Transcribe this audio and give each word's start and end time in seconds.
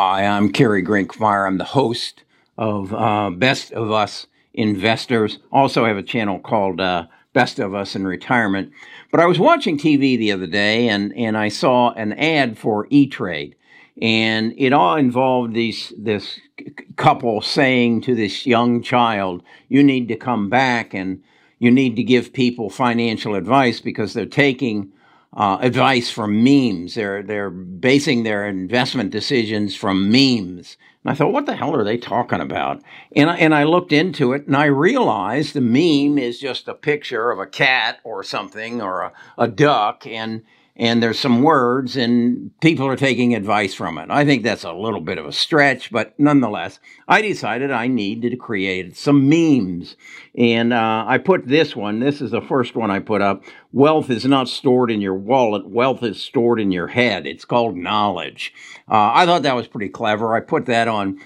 Hi, 0.00 0.24
I'm 0.24 0.52
Kerry 0.52 0.84
Grinkmeyer. 0.84 1.44
I'm 1.44 1.58
the 1.58 1.64
host 1.64 2.22
of 2.56 2.94
uh, 2.94 3.30
Best 3.30 3.72
of 3.72 3.90
Us 3.90 4.28
Investors. 4.54 5.40
Also, 5.50 5.86
have 5.86 5.96
a 5.96 6.04
channel 6.04 6.38
called 6.38 6.80
uh, 6.80 7.08
Best 7.32 7.58
of 7.58 7.74
Us 7.74 7.96
in 7.96 8.06
Retirement. 8.06 8.70
But 9.10 9.18
I 9.18 9.26
was 9.26 9.40
watching 9.40 9.76
TV 9.76 10.16
the 10.16 10.30
other 10.30 10.46
day 10.46 10.88
and, 10.88 11.12
and 11.16 11.36
I 11.36 11.48
saw 11.48 11.90
an 11.94 12.12
ad 12.12 12.56
for 12.56 12.86
E 12.90 13.08
Trade. 13.08 13.56
And 14.00 14.54
it 14.56 14.72
all 14.72 14.94
involved 14.94 15.54
these, 15.54 15.92
this 15.98 16.38
couple 16.94 17.40
saying 17.40 18.02
to 18.02 18.14
this 18.14 18.46
young 18.46 18.82
child, 18.82 19.42
You 19.68 19.82
need 19.82 20.06
to 20.06 20.16
come 20.16 20.48
back 20.48 20.94
and 20.94 21.24
you 21.58 21.72
need 21.72 21.96
to 21.96 22.04
give 22.04 22.32
people 22.32 22.70
financial 22.70 23.34
advice 23.34 23.80
because 23.80 24.14
they're 24.14 24.26
taking 24.26 24.92
uh, 25.32 25.58
advice 25.60 26.10
from 26.10 26.42
memes. 26.42 26.94
They're 26.94 27.22
they're 27.22 27.50
basing 27.50 28.22
their 28.22 28.46
investment 28.46 29.10
decisions 29.10 29.74
from 29.76 30.10
memes. 30.10 30.76
And 31.04 31.12
I 31.12 31.14
thought, 31.14 31.32
what 31.32 31.46
the 31.46 31.56
hell 31.56 31.76
are 31.76 31.84
they 31.84 31.96
talking 31.96 32.40
about? 32.40 32.82
And 33.14 33.30
I, 33.30 33.36
and 33.36 33.54
I 33.54 33.62
looked 33.64 33.92
into 33.92 34.32
it 34.32 34.46
and 34.46 34.56
I 34.56 34.64
realized 34.64 35.54
the 35.54 35.60
meme 35.60 36.18
is 36.18 36.40
just 36.40 36.66
a 36.66 36.74
picture 36.74 37.30
of 37.30 37.38
a 37.38 37.46
cat 37.46 38.00
or 38.04 38.22
something 38.24 38.82
or 38.82 39.02
a, 39.02 39.12
a 39.36 39.48
duck 39.48 40.06
and 40.06 40.42
and 40.78 41.02
there's 41.02 41.18
some 41.18 41.42
words 41.42 41.96
and 41.96 42.52
people 42.60 42.86
are 42.86 42.96
taking 42.96 43.34
advice 43.34 43.74
from 43.74 43.98
it. 43.98 44.10
I 44.10 44.24
think 44.24 44.44
that's 44.44 44.62
a 44.62 44.72
little 44.72 45.00
bit 45.00 45.18
of 45.18 45.26
a 45.26 45.32
stretch, 45.32 45.90
but 45.90 46.18
nonetheless, 46.18 46.78
I 47.08 47.20
decided 47.20 47.72
I 47.72 47.88
needed 47.88 48.30
to 48.30 48.36
create 48.36 48.96
some 48.96 49.28
memes. 49.28 49.96
And 50.36 50.72
uh, 50.72 51.04
I 51.06 51.18
put 51.18 51.48
this 51.48 51.74
one, 51.74 51.98
this 51.98 52.20
is 52.20 52.30
the 52.30 52.40
first 52.40 52.76
one 52.76 52.92
I 52.92 53.00
put 53.00 53.20
up. 53.20 53.42
Wealth 53.72 54.08
is 54.08 54.24
not 54.24 54.48
stored 54.48 54.90
in 54.90 55.00
your 55.00 55.14
wallet, 55.14 55.68
wealth 55.68 56.04
is 56.04 56.22
stored 56.22 56.60
in 56.60 56.70
your 56.70 56.88
head. 56.88 57.26
It's 57.26 57.44
called 57.44 57.76
knowledge. 57.76 58.54
Uh, 58.88 59.10
I 59.14 59.26
thought 59.26 59.42
that 59.42 59.56
was 59.56 59.66
pretty 59.66 59.88
clever. 59.88 60.36
I 60.36 60.40
put 60.40 60.66
that 60.66 60.86
on 60.86 61.20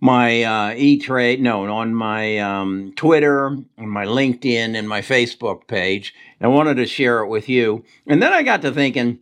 my 0.00 0.42
uh, 0.42 0.74
E-Trade, 0.76 1.40
no, 1.40 1.64
on 1.66 1.94
my 1.94 2.38
um, 2.38 2.92
Twitter, 2.94 3.46
on 3.46 3.88
my 3.88 4.04
LinkedIn, 4.04 4.76
and 4.76 4.88
my 4.88 5.00
Facebook 5.00 5.66
page. 5.66 6.14
I 6.40 6.48
wanted 6.48 6.76
to 6.76 6.86
share 6.86 7.20
it 7.22 7.28
with 7.28 7.48
you. 7.48 7.84
And 8.06 8.22
then 8.22 8.32
I 8.32 8.42
got 8.42 8.62
to 8.62 8.72
thinking, 8.72 9.18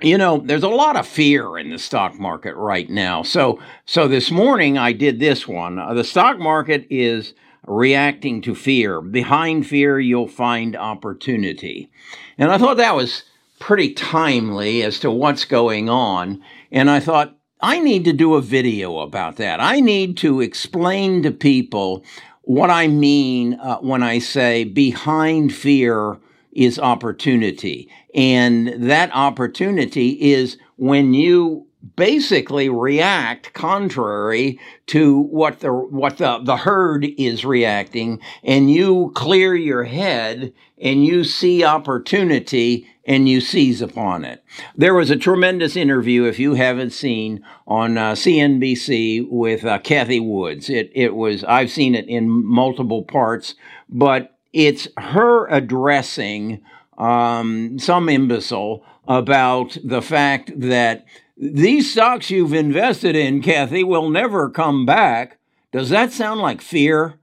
you 0.00 0.18
know, 0.18 0.38
there's 0.38 0.62
a 0.62 0.68
lot 0.68 0.96
of 0.96 1.06
fear 1.06 1.58
in 1.58 1.70
the 1.70 1.78
stock 1.78 2.18
market 2.18 2.54
right 2.56 2.88
now. 2.88 3.22
So, 3.22 3.60
so 3.84 4.08
this 4.08 4.30
morning 4.30 4.78
I 4.78 4.92
did 4.92 5.20
this 5.20 5.46
one. 5.46 5.78
Uh, 5.78 5.94
the 5.94 6.04
stock 6.04 6.38
market 6.38 6.86
is 6.90 7.34
reacting 7.66 8.42
to 8.42 8.54
fear. 8.54 9.00
Behind 9.00 9.66
fear, 9.66 10.00
you'll 10.00 10.28
find 10.28 10.74
opportunity. 10.74 11.90
And 12.38 12.50
I 12.50 12.58
thought 12.58 12.78
that 12.78 12.96
was 12.96 13.24
pretty 13.60 13.92
timely 13.92 14.82
as 14.82 14.98
to 15.00 15.10
what's 15.10 15.44
going 15.44 15.88
on. 15.88 16.42
And 16.72 16.90
I 16.90 16.98
thought, 16.98 17.36
I 17.60 17.78
need 17.78 18.04
to 18.06 18.12
do 18.12 18.34
a 18.34 18.42
video 18.42 18.98
about 18.98 19.36
that. 19.36 19.60
I 19.60 19.78
need 19.78 20.16
to 20.18 20.40
explain 20.40 21.22
to 21.22 21.30
people 21.30 22.04
what 22.42 22.70
I 22.70 22.88
mean 22.88 23.54
uh, 23.54 23.76
when 23.76 24.02
I 24.02 24.18
say 24.18 24.64
behind 24.64 25.54
fear 25.54 26.18
is 26.52 26.78
opportunity. 26.78 27.88
And 28.14 28.68
that 28.76 29.10
opportunity 29.14 30.32
is 30.32 30.58
when 30.76 31.14
you 31.14 31.66
basically 31.96 32.68
react 32.68 33.52
contrary 33.54 34.58
to 34.86 35.18
what 35.18 35.60
the 35.60 35.72
what 35.72 36.18
the, 36.18 36.38
the 36.44 36.56
herd 36.56 37.04
is 37.18 37.44
reacting 37.44 38.20
and 38.44 38.70
you 38.70 39.10
clear 39.16 39.56
your 39.56 39.82
head 39.82 40.52
and 40.80 41.04
you 41.04 41.24
see 41.24 41.64
opportunity 41.64 42.86
and 43.04 43.28
you 43.28 43.40
seize 43.40 43.82
upon 43.82 44.24
it. 44.24 44.44
There 44.76 44.94
was 44.94 45.10
a 45.10 45.16
tremendous 45.16 45.76
interview, 45.76 46.24
if 46.24 46.38
you 46.38 46.54
haven't 46.54 46.92
seen, 46.92 47.44
on 47.66 47.98
uh, 47.98 48.12
CNBC 48.12 49.28
with 49.28 49.64
uh, 49.64 49.78
Cathie 49.80 50.20
Woods. 50.20 50.70
It, 50.70 50.90
it 50.94 51.14
was, 51.14 51.42
I've 51.44 51.70
seen 51.70 51.94
it 51.94 52.06
in 52.08 52.28
multiple 52.30 53.02
parts, 53.02 53.54
but 53.88 54.31
it's 54.52 54.88
her 54.96 55.46
addressing 55.48 56.62
um, 56.98 57.78
some 57.78 58.08
imbecile 58.08 58.84
about 59.08 59.76
the 59.82 60.02
fact 60.02 60.52
that 60.58 61.04
these 61.36 61.90
stocks 61.90 62.30
you've 62.30 62.52
invested 62.52 63.16
in, 63.16 63.42
Cathie, 63.42 63.84
will 63.84 64.08
never 64.08 64.48
come 64.50 64.86
back. 64.86 65.38
Does 65.72 65.88
that 65.88 66.12
sound 66.12 66.40
like 66.40 66.60
fear? 66.60 67.18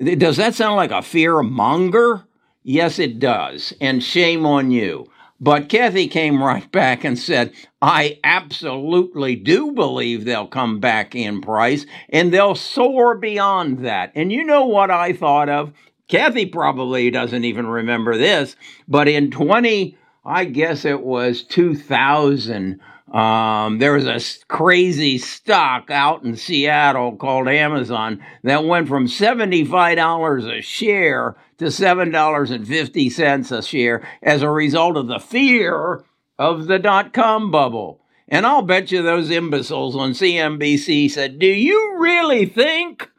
Does 0.00 0.36
that 0.38 0.54
sound 0.54 0.76
like 0.76 0.90
a 0.90 1.02
fear 1.02 1.42
monger? 1.42 2.24
Yes, 2.64 2.98
it 2.98 3.18
does. 3.18 3.72
And 3.80 4.02
shame 4.02 4.46
on 4.46 4.70
you. 4.70 5.06
But 5.38 5.68
Cathie 5.68 6.08
came 6.08 6.42
right 6.42 6.70
back 6.70 7.02
and 7.02 7.18
said, 7.18 7.52
I 7.80 8.20
absolutely 8.22 9.34
do 9.34 9.72
believe 9.72 10.24
they'll 10.24 10.46
come 10.46 10.78
back 10.78 11.16
in 11.16 11.40
price 11.40 11.84
and 12.08 12.32
they'll 12.32 12.54
soar 12.54 13.16
beyond 13.16 13.80
that. 13.80 14.12
And 14.14 14.32
you 14.32 14.44
know 14.44 14.64
what 14.64 14.92
I 14.92 15.12
thought 15.12 15.48
of? 15.48 15.72
Cathie 16.08 16.46
probably 16.46 17.10
doesn't 17.10 17.44
even 17.44 17.66
remember 17.66 18.16
this, 18.16 18.56
but 18.86 19.08
in 19.08 19.30
20, 19.30 19.96
I 20.24 20.44
guess 20.44 20.84
it 20.84 21.02
was 21.02 21.42
2000, 21.42 22.80
um, 23.12 23.78
there 23.78 23.92
was 23.92 24.06
a 24.06 24.46
crazy 24.46 25.18
stock 25.18 25.90
out 25.90 26.22
in 26.24 26.36
Seattle 26.36 27.16
called 27.16 27.46
Amazon 27.48 28.24
that 28.42 28.64
went 28.64 28.88
from 28.88 29.06
$75 29.06 30.58
a 30.58 30.62
share 30.62 31.36
to 31.58 31.66
$7.50 31.66 33.58
a 33.58 33.62
share 33.62 34.08
as 34.22 34.42
a 34.42 34.50
result 34.50 34.96
of 34.96 35.08
the 35.08 35.18
fear 35.18 36.04
of 36.38 36.66
the 36.66 36.78
dot 36.78 37.12
com 37.12 37.50
bubble. 37.50 38.00
And 38.28 38.46
I'll 38.46 38.62
bet 38.62 38.90
you 38.90 39.02
those 39.02 39.30
imbeciles 39.30 39.94
on 39.94 40.12
CNBC 40.12 41.10
said, 41.10 41.38
Do 41.38 41.46
you 41.46 41.96
really 41.98 42.46
think 42.46 43.10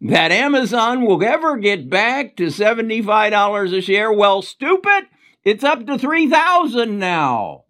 that 0.00 0.32
Amazon 0.32 1.04
will 1.04 1.22
ever 1.22 1.56
get 1.56 1.90
back 1.90 2.36
to 2.36 2.46
$75 2.46 3.76
a 3.76 3.80
share? 3.80 4.12
Well, 4.12 4.42
stupid, 4.42 5.04
it's 5.44 5.64
up 5.64 5.86
to 5.86 5.98
3000 5.98 6.98
now. 6.98 7.64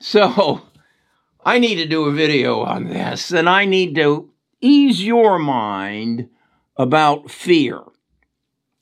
So 0.00 0.62
I 1.44 1.58
need 1.58 1.76
to 1.76 1.86
do 1.86 2.04
a 2.04 2.12
video 2.12 2.60
on 2.60 2.88
this 2.88 3.30
and 3.30 3.48
I 3.48 3.64
need 3.64 3.94
to 3.96 4.30
ease 4.60 5.04
your 5.04 5.38
mind 5.38 6.28
about 6.76 7.30
fear 7.30 7.80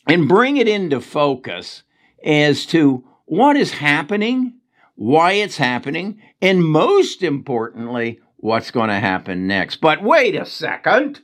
and 0.06 0.28
bring 0.28 0.56
it 0.56 0.68
into 0.68 1.00
focus 1.00 1.82
as 2.24 2.66
to 2.66 3.04
what 3.26 3.56
is 3.56 3.72
happening, 3.72 4.54
why 4.94 5.32
it's 5.32 5.58
happening, 5.58 6.20
and 6.40 6.64
most 6.64 7.22
importantly, 7.22 8.20
what's 8.36 8.70
going 8.70 8.88
to 8.88 8.98
happen 8.98 9.46
next. 9.46 9.80
But 9.80 10.02
wait 10.02 10.34
a 10.34 10.46
second. 10.46 11.20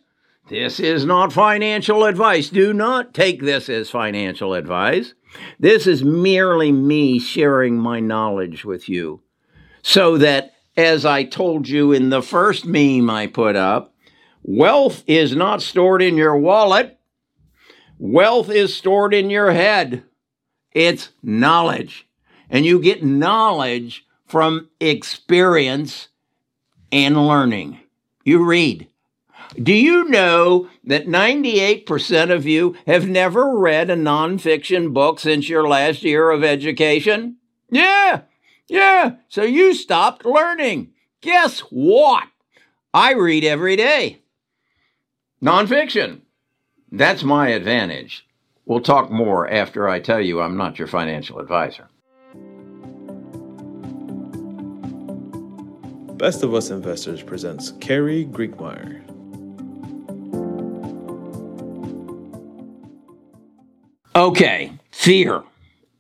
This 0.49 0.79
is 0.79 1.07
not 1.07 1.33
financial 1.33 2.05
advice. 2.05 2.51
Do 2.51 2.75
not 2.75 3.15
take 3.15 3.41
this 3.41 3.71
as 3.71 3.89
financial 3.89 4.53
advice. 4.53 5.15
This 5.59 5.87
is 5.87 6.05
merely 6.05 6.71
me 6.71 7.19
sharing 7.19 7.79
my 7.79 8.01
knowledge 8.01 8.65
with 8.65 8.89
you 8.89 9.23
so 9.83 10.19
that, 10.19 10.53
as 10.77 11.07
I 11.07 11.25
told 11.25 11.69
you 11.69 11.93
in 11.93 12.11
the 12.11 12.23
first 12.23 12.67
meme 12.67 13.09
I 13.09 13.27
put 13.27 13.57
up, 13.57 13.95
wealth 14.43 15.03
is 15.07 15.35
not 15.35 15.63
stored 15.63 16.03
in 16.03 16.17
your 16.17 16.37
wallet. 16.37 16.99
Wealth 17.99 18.51
is 18.51 18.77
stored 18.77 19.15
in 19.15 19.31
your 19.31 19.53
head. 19.53 20.05
It's 20.73 21.11
knowledge. 21.23 22.07
And 22.51 22.67
you 22.67 22.81
get 22.81 23.03
knowledge 23.03 24.05
from 24.27 24.69
experience 24.79 26.09
and 26.93 27.27
learning. 27.27 27.81
You 28.25 28.45
read. 28.45 28.89
Do 29.63 29.73
you 29.73 30.09
know 30.09 30.69
that 30.85 31.07
98% 31.07 32.31
of 32.31 32.47
you 32.47 32.77
have 32.87 33.09
never 33.09 33.57
read 33.57 33.89
a 33.89 33.97
nonfiction 33.97 34.93
book 34.93 35.21
since 35.21 35.49
your 35.49 35.69
last 35.69 36.03
year 36.03 36.31
of 36.31 36.43
education? 36.43 37.37
Yeah, 37.71 38.23
yeah, 38.69 39.17
so 39.29 39.43
you 39.43 39.75
stopped 39.75 40.25
learning. 40.25 40.93
Guess 41.21 41.61
what? 41.71 42.25
I 42.93 43.13
read 43.13 43.45
every 43.45 43.77
day. 43.77 44.23
Nonfiction. 45.43 46.23
That's 46.91 47.23
my 47.23 47.49
advantage. 47.49 48.27
We'll 48.67 48.81
talk 48.81 49.11
more 49.11 49.49
after 49.51 49.89
I 49.89 50.01
tell 50.01 50.21
you 50.21 50.41
I'm 50.41 50.57
not 50.57 50.79
your 50.79 50.89
financial 50.89 51.39
advisor. 51.39 51.89
Best 56.17 56.43
of 56.43 56.55
Us 56.55 56.71
Investors 56.71 57.23
presents 57.23 57.73
Kerry 57.81 58.25
Grinkmeyer. 58.25 59.14
Okay, 64.17 64.73
fear. 64.93 65.43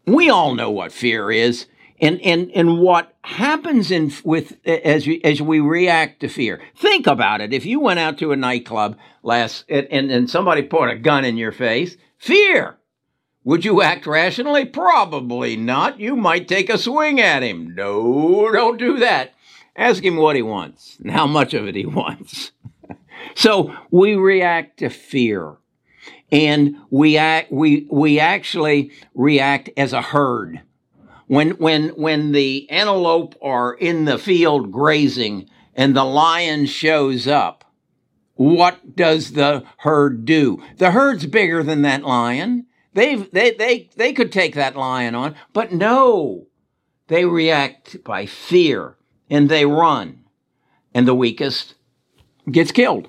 We 0.07 0.31
all 0.31 0.55
know 0.55 0.71
what 0.71 0.93
fear 0.93 1.31
is 1.33 1.67
and 2.01 2.21
and 2.21 2.51
and 2.53 2.79
what 2.79 3.15
happens 3.23 3.91
in 3.91 4.13
with 4.25 4.57
as 4.67 5.07
we, 5.07 5.21
as 5.25 5.43
we 5.43 5.59
react 5.59 6.21
to 6.21 6.29
fear. 6.29 6.61
Think 6.77 7.07
about 7.07 7.41
it. 7.41 7.53
If 7.53 7.67
you 7.67 7.81
went 7.81 7.99
out 7.99 8.19
to 8.19 8.33
a 8.33 8.37
nightclub 8.37 8.97
last 9.23 9.65
and, 9.69 9.89
and, 9.91 10.11
and 10.11 10.31
somebody 10.31 10.63
put 10.63 10.91
a 10.91 10.97
gun 10.97 11.25
in 11.25 11.37
your 11.37 11.53
face, 11.53 11.97
fear. 12.19 12.77
Would 13.43 13.65
you 13.65 13.83
act 13.83 14.07
rationally? 14.07 14.65
Probably 14.65 15.57
not. 15.57 16.01
You 16.01 16.17
might 16.17 16.49
take 16.49 16.71
a 16.71 16.79
swing 16.79 17.21
at 17.21 17.43
him. 17.43 17.75
No, 17.75 18.51
don't 18.51 18.79
do 18.79 18.99
that. 18.99 19.35
Ask 19.77 20.03
him 20.03 20.17
what 20.17 20.37
he 20.37 20.41
wants 20.41 20.99
and 21.03 21.11
how 21.11 21.27
much 21.27 21.53
of 21.53 21.67
it 21.67 21.75
he 21.75 21.85
wants. 21.87 22.53
so 23.35 23.75
we 23.91 24.15
react 24.15 24.79
to 24.79 24.89
fear. 24.89 25.57
And 26.33 26.77
we 26.91 27.17
act, 27.17 27.53
we, 27.53 27.87
we 27.91 28.19
actually 28.19 28.91
react 29.15 29.71
as 29.77 29.93
a 29.93 30.03
herd. 30.03 30.63
When, 31.27 31.51
when, 31.53 31.91
when 31.91 32.33
the 32.33 32.69
antelope 32.71 33.35
are 33.41 33.75
in 33.75 34.05
the 34.05 34.19
field 34.19 34.73
grazing 34.73 35.49
and 35.75 35.97
the 35.97 36.05
lion 36.05 36.67
shows 36.67 37.27
up, 37.27 37.65
what 38.35 38.97
does 38.97 39.33
the 39.33 39.65
herd 39.79 40.25
do? 40.25 40.63
The 40.79 40.91
herd's 40.91 41.27
bigger 41.27 41.63
than 41.63 41.83
that 41.83 42.03
lion. 42.03 42.67
They've, 42.93 43.31
they, 43.31 43.53
they, 43.53 43.91
they 43.97 44.13
could 44.13 44.33
take 44.33 44.55
that 44.55 44.77
lion 44.77 45.15
on, 45.15 45.35
but 45.53 45.73
no, 45.73 46.47
they 47.09 47.25
react 47.25 48.03
by 48.05 48.27
fear 48.27 48.97
and 49.31 49.49
they 49.49 49.67
run 49.67 50.25
and 50.95 51.09
the 51.09 51.15
weakest 51.15 51.75
gets 52.51 52.73
killed. 52.73 53.09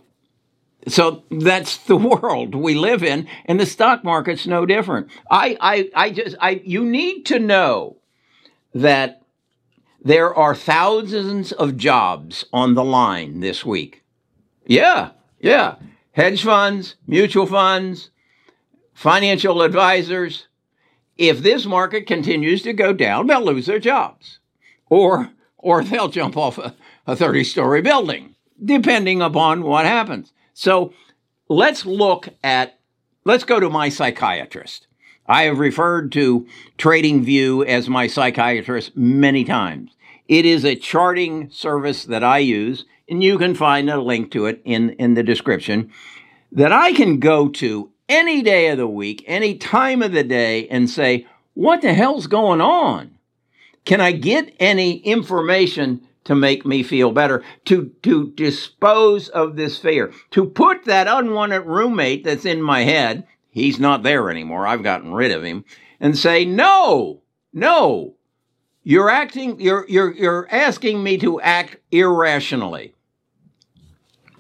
So 0.88 1.24
that's 1.32 1.78
the 1.86 1.98
world 1.98 2.56
we 2.56 2.76
live 2.76 3.04
in, 3.04 3.28
and 3.46 3.60
the 3.60 3.66
stock 3.66 4.04
market's 4.04 4.48
no 4.48 4.66
different. 4.66 5.10
I, 5.30 5.58
I, 5.60 5.90
I 5.96 6.10
just, 6.12 6.36
I, 6.40 6.62
you 6.64 6.86
need 6.86 7.26
to 7.28 7.40
know 7.40 7.98
that 8.74 9.22
there 10.04 10.36
are 10.36 10.54
thousands 10.54 11.52
of 11.52 11.78
jobs 11.78 12.46
on 12.54 12.76
the 12.76 12.84
line 12.84 13.40
this 13.40 13.66
week. 13.66 14.04
Yeah, 14.68 15.12
yeah. 15.40 15.76
Hedge 16.12 16.44
funds, 16.44 16.96
mutual 17.08 17.48
funds, 17.48 18.12
financial 18.94 19.62
advisors. 19.62 20.48
If 21.18 21.40
this 21.42 21.66
market 21.66 22.08
continues 22.08 22.62
to 22.64 22.74
go 22.74 22.94
down, 22.94 23.28
they'll 23.28 23.44
lose 23.44 23.66
their 23.66 23.80
jobs. 23.80 24.40
Or, 24.90 25.32
or 25.58 25.84
they'll 25.84 26.10
jump 26.10 26.38
off 26.38 26.58
a, 26.58 26.76
a 27.08 27.16
30 27.16 27.44
story 27.44 27.82
building, 27.82 28.36
depending 28.64 29.22
upon 29.22 29.64
what 29.64 29.86
happens. 29.86 30.32
So 30.56 30.94
let's 31.50 31.86
look 31.86 32.30
at, 32.44 32.80
let's 33.26 33.44
go 33.44 33.60
to 33.60 33.70
my 33.70 33.90
psychiatrist. 33.90 34.88
I 35.28 35.44
have 35.44 35.60
referred 35.60 36.12
to 36.14 36.48
TradingView 36.78 37.66
as 37.68 37.90
my 37.90 38.08
psychiatrist 38.08 38.96
many 38.96 39.44
times. 39.44 39.92
It 40.28 40.46
is 40.46 40.64
a 40.64 40.76
charting 40.76 41.50
service 41.50 42.06
that 42.06 42.24
I 42.24 42.38
use, 42.40 42.86
and 43.10 43.22
you 43.22 43.38
can 43.38 43.54
find 43.54 43.90
a 43.90 44.02
link 44.02 44.32
to 44.32 44.46
it 44.46 44.62
in, 44.64 44.92
in 44.92 45.14
the 45.14 45.24
description, 45.24 45.92
that 46.54 46.72
I 46.72 46.94
can 46.94 47.20
go 47.20 47.50
to 47.50 47.92
any 48.08 48.42
day 48.42 48.70
of 48.70 48.78
the 48.78 48.88
week, 48.88 49.24
any 49.28 49.56
time 49.58 50.02
of 50.02 50.14
the 50.14 50.24
day, 50.24 50.68
and 50.70 50.90
say, 50.90 51.28
what 51.54 51.82
the 51.82 51.94
hell's 51.94 52.28
going 52.28 52.62
on? 52.62 53.18
Can 53.84 54.00
I 54.00 54.14
get 54.14 54.56
any 54.60 54.98
information 55.00 56.08
to 56.26 56.36
make 56.36 56.66
me 56.66 56.84
feel 56.84 57.12
better, 57.12 57.44
to, 57.66 57.92
to 58.04 58.32
dispose 58.32 59.30
of 59.30 59.56
this 59.56 59.78
fear, 59.78 60.12
to 60.32 60.46
put 60.46 60.86
that 60.86 61.08
unwanted 61.08 61.66
roommate 61.66 62.24
that's 62.24 62.46
in 62.46 62.62
my 62.62 62.82
head, 62.82 63.26
he's 63.50 63.80
not 63.80 64.04
there 64.04 64.30
anymore, 64.30 64.68
I've 64.68 64.84
gotten 64.84 65.14
rid 65.14 65.32
of 65.32 65.44
him, 65.44 65.64
and 66.00 66.18
say, 66.18 66.44
no, 66.44 67.22
no, 67.54 68.16
you're 68.84 69.10
acting, 69.10 69.60
you're, 69.60 69.86
you're, 69.88 70.14
you're 70.14 70.48
asking 70.52 71.02
me 71.02 71.18
to 71.20 71.40
act 71.42 71.78
irrationally. 71.92 72.94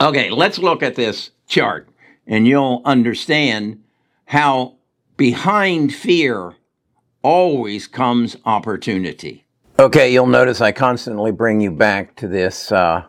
Okay, 0.01 0.29
let's 0.29 0.59
look 0.59 0.83
at 0.83 0.95
this 0.95 1.31
chart 1.47 1.87
and 2.27 2.47
you'll 2.47 2.81
understand 2.83 3.81
how 4.25 4.75
behind 5.17 5.93
fear 5.93 6.55
always 7.21 7.87
comes 7.87 8.35
opportunity. 8.45 9.44
Okay, 9.77 10.13
you'll 10.13 10.25
notice 10.25 10.61
I 10.61 10.71
constantly 10.71 11.33
bring 11.33 11.59
you 11.59 11.69
back 11.69 12.15
to 12.15 12.29
this 12.29 12.71
uh, 12.71 13.03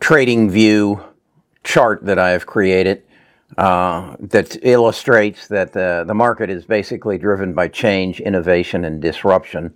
TradingView 0.00 1.06
chart 1.62 2.04
that 2.06 2.18
I 2.18 2.30
have 2.30 2.44
created 2.44 3.04
uh, 3.56 4.16
that 4.18 4.56
illustrates 4.64 5.46
that 5.46 5.72
the, 5.72 6.02
the 6.04 6.14
market 6.14 6.50
is 6.50 6.64
basically 6.64 7.18
driven 7.18 7.54
by 7.54 7.68
change, 7.68 8.18
innovation, 8.18 8.84
and 8.84 9.00
disruption. 9.00 9.72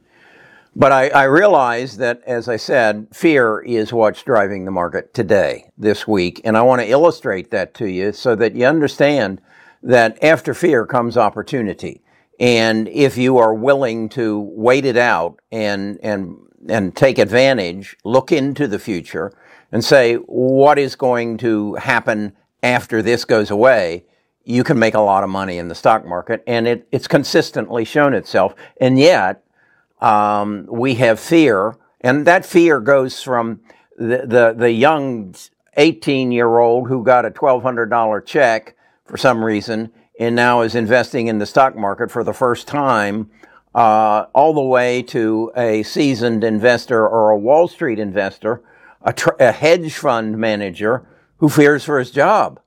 But 0.75 0.91
I, 0.91 1.11
I 1.11 1.25
realize 1.25 1.99
that, 1.99 2.23
as 2.27 2.49
I 2.49 2.57
said, 2.57 3.07
fear 3.13 3.61
is 3.61 3.93
what's 3.93 4.25
driving 4.25 4.65
the 4.65 4.73
market 4.73 5.15
today, 5.15 5.71
this 5.79 6.09
week. 6.09 6.41
And 6.43 6.57
I 6.57 6.63
want 6.63 6.83
to 6.83 6.89
illustrate 6.89 7.53
that 7.53 7.73
to 7.75 7.89
you 7.89 8.11
so 8.11 8.35
that 8.35 8.57
you 8.57 8.67
understand 8.67 9.41
that 9.81 10.21
after 10.25 10.55
fear 10.55 10.87
comes 10.87 11.17
opportunity. 11.17 12.03
And 12.41 12.89
if 12.89 13.17
you 13.17 13.39
are 13.39 13.55
willing 13.55 14.09
to 14.11 14.41
wait 14.41 14.85
it 14.85 14.97
out 14.97 15.41
and, 15.53 15.99
and, 16.03 16.37
and 16.69 16.95
take 16.95 17.19
advantage, 17.19 17.97
look 18.05 18.33
into 18.33 18.67
the 18.67 18.79
future 18.79 19.33
and 19.71 19.85
say, 19.85 20.15
what 20.15 20.79
is 20.79 20.97
going 20.97 21.37
to 21.39 21.75
happen 21.75 22.33
after 22.63 23.03
this 23.03 23.25
goes 23.25 23.51
away? 23.51 24.05
You 24.45 24.65
can 24.65 24.79
make 24.79 24.95
a 24.95 25.01
lot 25.01 25.25
of 25.25 25.31
money 25.31 25.59
in 25.59 25.69
the 25.69 25.75
stock 25.75 26.05
market. 26.05 26.43
And 26.47 26.67
it, 26.67 26.89
it's 26.91 27.09
consistently 27.09 27.85
shown 27.85 28.15
itself. 28.15 28.55
And 28.81 28.99
yet, 28.99 29.45
um, 30.01 30.67
we 30.71 30.97
have 30.97 31.21
fear. 31.21 31.77
And 32.01 32.27
that 32.27 32.45
fear 32.45 32.81
goes 32.81 33.23
from 33.23 33.61
the, 33.97 34.25
the, 34.27 34.55
the 34.57 34.71
young 34.71 35.35
18 35.77 36.33
year 36.33 36.59
old 36.59 36.89
who 36.89 37.05
got 37.05 37.25
a 37.25 37.31
$1,200 37.31 38.27
check 38.27 38.77
for 39.05 39.17
some 39.17 39.45
reason 39.45 39.93
and 40.19 40.35
now 40.35 40.63
is 40.63 40.75
investing 40.75 41.27
in 41.27 41.39
the 41.39 41.47
stock 41.47 41.77
market 41.77 42.11
for 42.11 42.23
the 42.23 42.33
first 42.33 42.69
time, 42.69 43.31
uh, 43.75 44.27
all 44.35 44.55
the 44.55 44.63
way 44.63 45.03
to 45.03 45.51
a 45.57 45.83
seasoned 45.83 46.45
investor 46.45 47.07
or 47.07 47.31
a 47.31 47.39
Wall 47.39 47.67
Street 47.67 47.99
investor, 47.99 48.63
a, 49.03 49.13
tr- 49.13 49.31
a 49.41 49.53
hedge 49.53 49.95
fund 49.95 50.39
manager 50.39 51.07
who 51.39 51.49
fears 51.49 51.85
for 51.85 51.99
his 51.99 52.11
job 52.11 52.61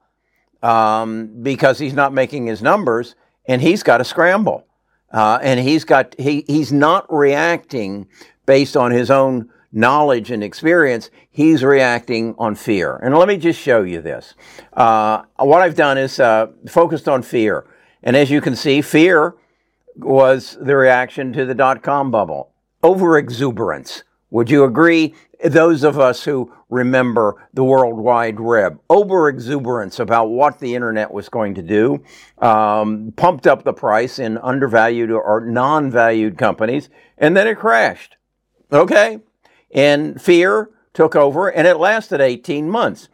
um, 0.62 1.28
because 1.42 1.80
he's 1.80 1.94
not 1.94 2.14
making 2.14 2.48
his 2.48 2.62
numbers 2.62 3.16
and 3.48 3.62
he's 3.62 3.84
got 3.84 3.98
to 3.98 4.04
scramble. 4.04 4.66
Uh, 5.12 5.40
and 5.42 5.60
he's 5.62 5.86
got 5.86 6.14
he, 6.20 6.44
he's 6.48 6.74
not 6.74 7.12
reacting 7.12 8.08
based 8.46 8.76
on 8.76 8.92
his 8.92 9.10
own 9.10 9.50
knowledge 9.72 10.32
and 10.32 10.44
experience, 10.44 11.10
he's 11.30 11.64
reacting 11.64 12.36
on 12.38 12.56
fear. 12.56 12.96
And 12.98 13.18
let 13.18 13.28
me 13.28 13.38
just 13.38 13.60
show 13.60 13.84
you 13.84 14.02
this. 14.02 14.34
Uh, 14.74 15.24
what 15.38 15.62
I've 15.62 15.76
done 15.76 15.98
is 15.98 16.20
uh, 16.20 16.48
focused 16.68 17.08
on 17.08 17.22
fear. 17.22 17.66
And 18.04 18.16
as 18.16 18.30
you 18.32 18.42
can 18.42 18.56
see, 18.56 18.82
fear 18.82 19.36
was 19.96 20.58
the 20.62 20.76
reaction 20.76 21.34
to 21.34 21.46
the 21.46 21.56
dot 21.56 21.84
com 21.84 22.12
bubble. 22.12 22.52
Overexuberance. 22.84 24.04
Would 24.30 24.50
you 24.50 24.64
agree? 24.64 25.16
Those 25.44 25.84
of 25.84 26.00
us 26.00 26.24
who 26.24 26.54
remember 26.70 27.48
the 27.54 27.64
World 27.64 27.98
Wide 27.98 28.40
Web, 28.40 28.80
overexuberance 28.90 30.00
about 30.00 30.30
what 30.30 30.60
the 30.60 30.76
internet 30.76 31.12
was 31.12 31.30
going 31.30 31.56
to 31.56 31.62
do, 31.62 32.04
um, 32.40 33.14
pumped 33.16 33.48
up 33.48 33.64
the 33.64 33.74
price 33.74 34.20
in 34.20 34.38
undervalued 34.40 35.12
or 35.12 35.42
non-valued 35.42 36.38
companies, 36.38 36.90
and 37.18 37.38
then 37.38 37.48
it 37.48 37.58
crashed. 37.58 38.18
Okay, 38.72 39.20
and 39.72 40.22
fear 40.22 40.70
took 40.94 41.16
over, 41.16 41.50
and 41.50 41.68
it 41.68 41.78
lasted 41.78 42.22
18 42.22 42.70
months. 42.70 43.10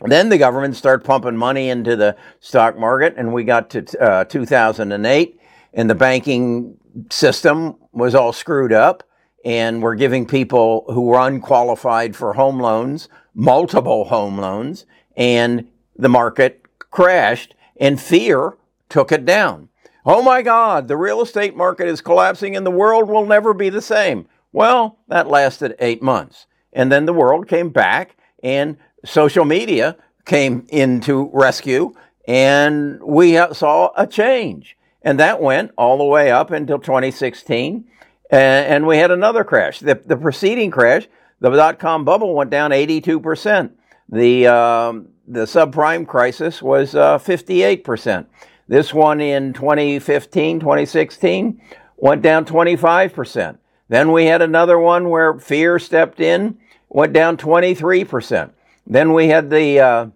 Then 0.00 0.28
the 0.28 0.38
government 0.38 0.76
started 0.76 1.04
pumping 1.04 1.36
money 1.36 1.68
into 1.68 1.96
the 1.96 2.16
stock 2.40 2.78
market, 2.78 3.14
and 3.16 3.32
we 3.32 3.44
got 3.44 3.70
to 3.70 4.02
uh, 4.02 4.24
2008, 4.24 5.40
and 5.72 5.88
the 5.88 5.94
banking 5.94 6.76
system 7.10 7.76
was 7.92 8.14
all 8.14 8.32
screwed 8.32 8.72
up, 8.72 9.02
and 9.44 9.82
we're 9.82 9.94
giving 9.94 10.26
people 10.26 10.84
who 10.88 11.02
were 11.02 11.20
unqualified 11.20 12.14
for 12.14 12.34
home 12.34 12.60
loans 12.60 13.08
multiple 13.36 14.06
home 14.06 14.38
loans, 14.38 14.86
and 15.16 15.68
the 15.94 16.08
market 16.08 16.62
crashed, 16.90 17.54
and 17.78 18.00
fear 18.00 18.56
took 18.88 19.12
it 19.12 19.24
down. 19.24 19.68
Oh 20.06 20.22
my 20.22 20.40
God, 20.40 20.88
the 20.88 20.96
real 20.96 21.20
estate 21.20 21.54
market 21.54 21.86
is 21.86 22.00
collapsing, 22.00 22.56
and 22.56 22.64
the 22.64 22.70
world 22.70 23.08
will 23.08 23.26
never 23.26 23.52
be 23.52 23.68
the 23.68 23.82
same. 23.82 24.26
Well, 24.56 25.00
that 25.08 25.28
lasted 25.28 25.76
eight 25.80 26.02
months. 26.02 26.46
And 26.72 26.90
then 26.90 27.04
the 27.04 27.12
world 27.12 27.46
came 27.46 27.68
back 27.68 28.16
and 28.42 28.78
social 29.04 29.44
media 29.44 29.98
came 30.24 30.64
into 30.70 31.28
rescue 31.34 31.92
and 32.26 32.98
we 33.02 33.34
saw 33.52 33.90
a 33.98 34.06
change. 34.06 34.78
And 35.02 35.20
that 35.20 35.42
went 35.42 35.72
all 35.76 35.98
the 35.98 36.04
way 36.04 36.30
up 36.30 36.52
until 36.52 36.78
2016. 36.78 37.84
And 38.30 38.86
we 38.86 38.96
had 38.96 39.10
another 39.10 39.44
crash. 39.44 39.80
The, 39.80 39.96
the 39.96 40.16
preceding 40.16 40.70
crash, 40.70 41.06
the 41.38 41.50
dot 41.50 41.78
com 41.78 42.06
bubble 42.06 42.34
went 42.34 42.48
down 42.48 42.70
82%. 42.70 43.72
The, 44.08 44.46
um, 44.46 45.08
the 45.28 45.40
subprime 45.40 46.08
crisis 46.08 46.62
was 46.62 46.94
uh, 46.94 47.18
58%. 47.18 48.24
This 48.68 48.94
one 48.94 49.20
in 49.20 49.52
2015, 49.52 50.60
2016 50.60 51.60
went 51.98 52.22
down 52.22 52.46
25%. 52.46 53.58
Then 53.88 54.12
we 54.12 54.26
had 54.26 54.42
another 54.42 54.78
one 54.78 55.08
where 55.08 55.38
fear 55.38 55.78
stepped 55.78 56.20
in, 56.20 56.58
went 56.88 57.12
down 57.12 57.36
23%. 57.36 58.50
Then 58.86 59.12
we 59.12 59.28
had 59.28 59.50
the, 59.50 59.80
uh, 59.80 60.06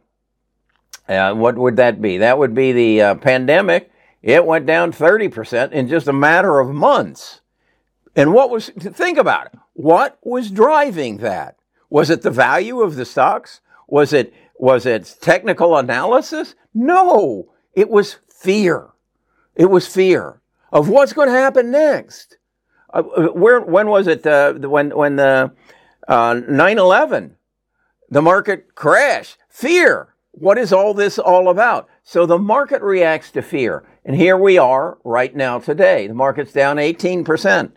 uh, 1.08 1.34
what 1.34 1.56
would 1.56 1.76
that 1.76 2.00
be? 2.00 2.18
That 2.18 2.38
would 2.38 2.54
be 2.54 2.72
the 2.72 3.02
uh, 3.02 3.14
pandemic. 3.16 3.90
It 4.22 4.44
went 4.44 4.66
down 4.66 4.92
30% 4.92 5.72
in 5.72 5.88
just 5.88 6.08
a 6.08 6.12
matter 6.12 6.58
of 6.58 6.70
months. 6.70 7.40
And 8.16 8.32
what 8.32 8.50
was, 8.50 8.68
think 8.68 9.18
about 9.18 9.46
it. 9.46 9.52
What 9.74 10.18
was 10.22 10.50
driving 10.50 11.18
that? 11.18 11.56
Was 11.88 12.10
it 12.10 12.22
the 12.22 12.30
value 12.30 12.80
of 12.80 12.96
the 12.96 13.04
stocks? 13.04 13.60
Was 13.88 14.12
it 14.12 14.32
was 14.60 14.84
it 14.84 15.16
technical 15.22 15.76
analysis? 15.76 16.54
No, 16.74 17.48
it 17.74 17.88
was 17.88 18.18
fear. 18.28 18.90
It 19.56 19.70
was 19.70 19.86
fear 19.86 20.42
of 20.70 20.90
what's 20.90 21.14
going 21.14 21.28
to 21.28 21.34
happen 21.34 21.70
next. 21.70 22.36
Uh, 22.92 23.02
where 23.02 23.60
when 23.60 23.88
was 23.88 24.06
it? 24.06 24.26
Uh, 24.26 24.54
when 24.54 24.90
when 24.90 25.16
the 25.16 25.52
uh, 26.08 26.34
9/11, 26.34 27.32
the 28.08 28.22
market 28.22 28.74
crashed. 28.74 29.38
Fear. 29.48 30.14
What 30.32 30.58
is 30.58 30.72
all 30.72 30.94
this 30.94 31.18
all 31.18 31.48
about? 31.48 31.88
So 32.02 32.24
the 32.24 32.38
market 32.38 32.82
reacts 32.82 33.30
to 33.32 33.42
fear. 33.42 33.84
And 34.04 34.16
here 34.16 34.36
we 34.36 34.58
are 34.58 34.98
right 35.04 35.34
now 35.34 35.58
today. 35.58 36.06
The 36.06 36.14
market's 36.14 36.52
down 36.52 36.76
18%. 36.76 37.72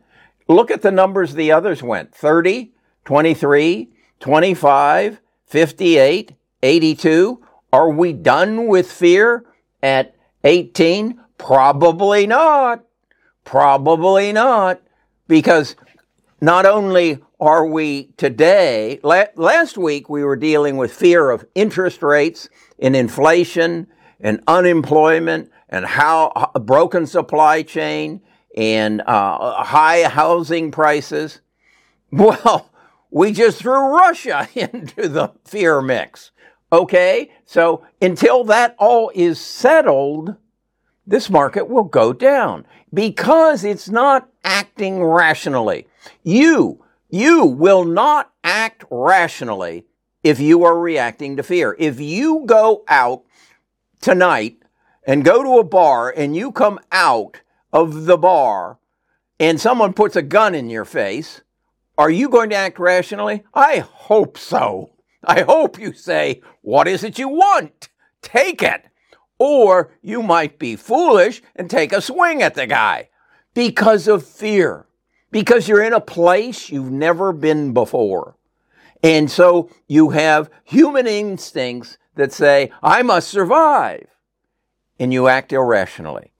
Look 0.48 0.72
at 0.72 0.82
the 0.82 0.91
numbers 0.91 1.34
the 1.34 1.51
others 1.51 1.82
went 1.82 2.13
30, 2.13 2.72
23, 3.05 3.89
25, 4.20 5.22
58, 5.46 6.32
82. 6.62 7.46
Are 7.74 7.89
we 7.89 8.13
done 8.13 8.67
with 8.67 8.91
fear 8.91 9.46
at 9.82 10.15
18? 10.43 11.20
Probably 11.38 12.27
not. 12.27 12.84
Probably 13.43 14.32
not. 14.32 14.82
Because 15.27 15.75
not 16.41 16.65
only 16.65 17.19
are 17.39 17.65
we 17.65 18.11
today, 18.17 18.99
la- 19.03 19.25
last 19.35 19.77
week 19.77 20.09
we 20.09 20.23
were 20.23 20.35
dealing 20.35 20.77
with 20.77 20.93
fear 20.93 21.29
of 21.29 21.45
interest 21.55 22.03
rates 22.03 22.49
and 22.79 22.95
inflation 22.95 23.87
and 24.19 24.41
unemployment 24.47 25.51
and 25.69 25.85
how 25.85 26.51
a 26.53 26.59
broken 26.59 27.05
supply 27.05 27.63
chain 27.63 28.21
and 28.55 29.01
uh, 29.01 29.63
high 29.63 30.03
housing 30.03 30.71
prices. 30.71 31.41
Well, 32.11 32.69
we 33.09 33.31
just 33.31 33.59
threw 33.59 33.95
Russia 33.95 34.47
into 34.55 35.07
the 35.07 35.31
fear 35.45 35.81
mix. 35.81 36.31
Okay, 36.71 37.31
so 37.45 37.85
until 38.01 38.43
that 38.45 38.75
all 38.79 39.11
is 39.13 39.39
settled, 39.39 40.35
this 41.05 41.29
market 41.29 41.67
will 41.67 41.83
go 41.83 42.13
down 42.13 42.65
because 42.93 43.63
it's 43.63 43.89
not 43.89 44.29
acting 44.43 45.03
rationally. 45.03 45.88
You, 46.24 46.83
you 47.10 47.45
will 47.45 47.86
not 47.86 48.31
act 48.43 48.86
rationally 48.89 49.86
if 50.24 50.39
you 50.39 50.63
are 50.63 50.79
reacting 50.79 51.36
to 51.38 51.43
fear. 51.43 51.75
If 51.77 52.00
you 52.00 52.43
go 52.45 52.83
out 52.88 53.24
tonight 54.01 54.57
and 55.05 55.25
go 55.25 55.43
to 55.43 55.60
a 55.60 55.63
bar 55.63 56.13
and 56.15 56.36
you 56.36 56.51
come 56.51 56.79
out 56.91 57.41
of 57.72 58.05
the 58.05 58.17
bar 58.17 58.79
and 59.39 59.60
someone 59.60 59.93
puts 59.93 60.15
a 60.15 60.22
gun 60.22 60.55
in 60.55 60.69
your 60.69 60.86
face, 60.86 61.41
are 61.98 62.10
you 62.10 62.29
going 62.29 62.50
to 62.51 62.55
act 62.55 62.79
rationally? 62.79 63.43
I 63.53 63.79
hope 63.79 64.38
so. 64.38 64.91
I 65.24 65.41
hope 65.41 65.79
you 65.79 65.93
say, 65.93 66.41
What 66.62 66.88
is 66.88 67.03
it 67.03 67.19
you 67.19 67.29
want? 67.29 67.89
Take 68.22 68.63
it. 68.63 68.86
Or 69.39 69.91
you 70.01 70.23
might 70.23 70.59
be 70.59 70.75
foolish 70.75 71.41
and 71.55 71.69
take 71.69 71.91
a 71.91 72.01
swing 72.01 72.41
at 72.41 72.55
the 72.55 72.67
guy 72.67 73.09
because 73.53 74.07
of 74.07 74.25
fear, 74.25 74.85
because 75.31 75.67
you're 75.67 75.83
in 75.83 75.93
a 75.93 76.01
place 76.01 76.69
you've 76.69 76.91
never 76.91 77.33
been 77.33 77.73
before. 77.73 78.35
And 79.01 79.29
so 79.29 79.69
you 79.87 80.11
have 80.11 80.49
human 80.63 81.07
instincts 81.07 81.97
that 82.15 82.31
say, 82.31 82.71
I 82.81 83.01
must 83.01 83.27
survive. 83.27 84.07
And 84.99 85.11
you 85.11 85.27
act 85.27 85.51
irrationally. 85.51 86.31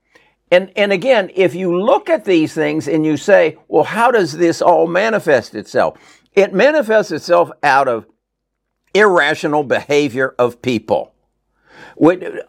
And, 0.52 0.72
and 0.76 0.94
again, 0.94 1.32
if 1.36 1.56
you 1.56 1.82
look 1.82 2.10
at 2.10 2.26
these 2.26 2.54
things 2.54 2.88
and 2.88 3.06
you 3.06 3.18
say, 3.18 3.58
well, 3.68 3.84
how 3.84 4.12
does 4.12 4.34
this 4.34 4.62
all 4.62 4.86
manifest 4.86 5.56
itself? 5.56 5.98
It 6.34 6.54
manifests 6.54 7.12
itself 7.12 7.52
out 7.64 7.88
of 7.88 8.06
irrational 8.94 9.64
behavior 9.64 10.36
of 10.38 10.62
people. 10.62 11.13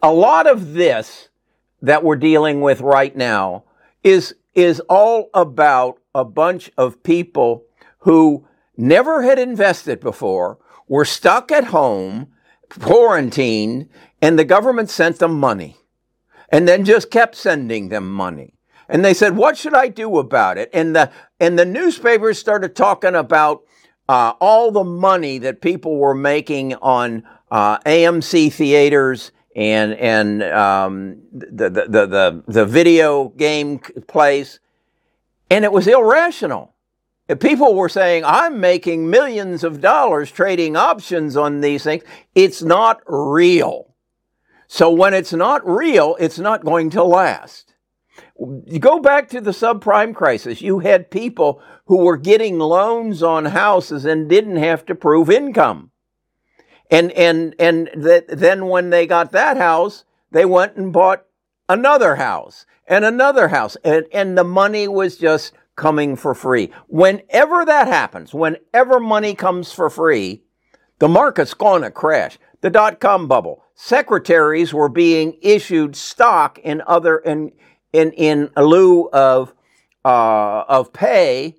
A 0.01 0.11
lot 0.11 0.47
of 0.47 0.73
this 0.73 1.29
that 1.81 2.03
we're 2.03 2.15
dealing 2.15 2.61
with 2.61 2.81
right 2.81 3.15
now 3.15 3.63
is, 4.03 4.35
is 4.53 4.79
all 4.81 5.29
about 5.33 5.99
a 6.13 6.25
bunch 6.25 6.71
of 6.77 7.03
people 7.03 7.65
who 7.99 8.47
never 8.77 9.23
had 9.23 9.39
invested 9.39 9.99
before, 9.99 10.57
were 10.87 11.05
stuck 11.05 11.51
at 11.51 11.65
home, 11.65 12.27
quarantined, 12.79 13.89
and 14.21 14.37
the 14.37 14.45
government 14.45 14.89
sent 14.89 15.19
them 15.19 15.39
money 15.39 15.77
and 16.49 16.67
then 16.67 16.85
just 16.85 17.11
kept 17.11 17.35
sending 17.35 17.89
them 17.89 18.09
money. 18.09 18.53
And 18.87 19.03
they 19.03 19.13
said, 19.13 19.35
what 19.35 19.57
should 19.57 19.73
I 19.73 19.87
do 19.87 20.19
about 20.19 20.57
it? 20.57 20.69
And 20.71 20.95
the, 20.95 21.11
and 21.39 21.57
the 21.57 21.65
newspapers 21.65 22.37
started 22.37 22.75
talking 22.75 23.15
about 23.15 23.63
uh, 24.07 24.33
all 24.39 24.71
the 24.71 24.83
money 24.83 25.39
that 25.39 25.61
people 25.61 25.97
were 25.97 26.13
making 26.13 26.75
on 26.75 27.23
uh, 27.51 27.79
AMC 27.79 28.51
theaters 28.51 29.31
and 29.55 29.93
and 29.93 30.43
um, 30.43 31.21
the, 31.31 31.69
the, 31.69 31.87
the 31.87 32.43
the 32.47 32.65
video 32.65 33.29
game 33.29 33.79
place, 34.07 34.59
and 35.49 35.63
it 35.63 35.71
was 35.71 35.87
irrational. 35.87 36.73
People 37.39 37.73
were 37.73 37.89
saying, 37.89 38.23
"I'm 38.25 38.59
making 38.59 39.09
millions 39.09 39.63
of 39.63 39.81
dollars 39.81 40.29
trading 40.29 40.75
options 40.75 41.37
on 41.37 41.61
these 41.61 41.83
things," 41.83 42.03
it's 42.35 42.61
not 42.61 43.01
real. 43.07 43.95
So 44.67 44.91
when 44.91 45.13
it's 45.13 45.33
not 45.33 45.65
real, 45.67 46.17
it's 46.19 46.39
not 46.39 46.65
going 46.65 46.89
to 46.91 47.03
last. 47.03 47.73
You 48.37 48.79
go 48.79 48.99
back 48.99 49.29
to 49.29 49.39
the 49.39 49.51
subprime 49.51 50.13
crisis. 50.13 50.61
You 50.61 50.79
had 50.79 51.11
people 51.11 51.61
who 51.85 51.97
were 51.97 52.17
getting 52.17 52.59
loans 52.59 53.23
on 53.23 53.45
houses 53.45 54.05
and 54.05 54.29
didn't 54.29 54.57
have 54.57 54.85
to 54.87 54.95
prove 54.95 55.29
income. 55.29 55.91
And, 56.91 57.11
and, 57.13 57.55
and 57.57 57.89
then 58.27 58.67
when 58.67 58.89
they 58.91 59.07
got 59.07 59.31
that 59.31 59.57
house, 59.57 60.05
they 60.31 60.45
went 60.45 60.75
and 60.75 60.93
bought 60.93 61.25
another 61.67 62.15
house 62.15 62.65
and 62.87 63.03
another 63.03 63.47
house. 63.47 63.75
And, 63.83 64.05
and 64.13 64.37
the 64.37 64.43
money 64.43 64.87
was 64.87 65.17
just 65.17 65.53
coming 65.75 66.15
for 66.15 66.33
free. 66.33 66.71
Whenever 66.87 67.65
that 67.65 67.87
happens, 67.87 68.33
whenever 68.33 68.99
money 68.99 69.33
comes 69.33 69.71
for 69.71 69.89
free, 69.89 70.43
the 70.99 71.09
market's 71.09 71.53
going 71.53 71.81
to 71.81 71.91
crash. 71.91 72.37
The 72.61 72.69
dot 72.69 72.99
com 72.99 73.27
bubble. 73.27 73.63
Secretaries 73.75 74.73
were 74.73 74.89
being 74.89 75.37
issued 75.41 75.95
stock 75.95 76.57
in 76.59 76.81
other, 76.87 77.17
in, 77.17 77.51
in, 77.91 78.11
in 78.13 78.49
lieu 78.55 79.09
of, 79.09 79.53
uh, 80.05 80.63
of 80.67 80.93
pay 80.93 81.55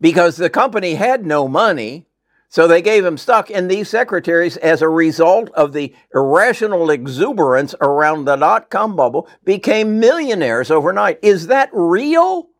because 0.00 0.36
the 0.36 0.50
company 0.50 0.94
had 0.94 1.24
no 1.24 1.46
money 1.46 2.06
so 2.52 2.68
they 2.68 2.82
gave 2.82 3.02
him 3.02 3.16
stock, 3.16 3.50
and 3.50 3.70
these 3.70 3.88
secretaries, 3.88 4.58
as 4.58 4.82
a 4.82 4.88
result 4.90 5.48
of 5.54 5.72
the 5.72 5.94
irrational 6.14 6.90
exuberance 6.90 7.74
around 7.80 8.26
the 8.26 8.36
dot 8.36 8.68
com 8.68 8.94
bubble, 8.94 9.26
became 9.42 9.98
millionaires 9.98 10.70
overnight. 10.70 11.18
Is 11.22 11.46
that 11.46 11.70
real? 11.72 12.50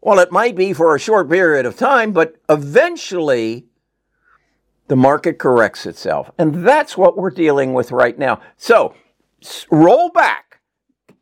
Well, 0.00 0.20
it 0.20 0.30
might 0.30 0.54
be 0.54 0.72
for 0.72 0.94
a 0.94 1.00
short 1.00 1.28
period 1.28 1.66
of 1.66 1.76
time, 1.76 2.12
but 2.12 2.36
eventually 2.48 3.66
the 4.86 4.94
market 4.94 5.40
corrects 5.40 5.86
itself. 5.86 6.30
And 6.38 6.64
that's 6.64 6.96
what 6.96 7.16
we're 7.16 7.30
dealing 7.30 7.74
with 7.74 7.90
right 7.90 8.16
now. 8.16 8.40
So 8.56 8.94
roll 9.72 10.10
back, 10.10 10.60